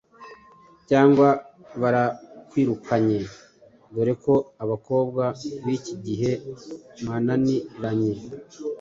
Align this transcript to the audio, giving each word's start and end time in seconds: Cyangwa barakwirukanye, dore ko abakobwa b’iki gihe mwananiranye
Cyangwa 0.89 1.27
barakwirukanye, 1.81 3.19
dore 3.93 4.13
ko 4.23 4.33
abakobwa 4.63 5.23
b’iki 5.65 5.95
gihe 6.05 6.31
mwananiranye 7.03 8.13